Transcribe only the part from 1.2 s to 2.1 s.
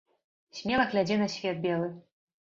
на свет белы.